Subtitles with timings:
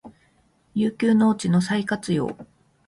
[0.73, 2.35] 遊休農地の再活用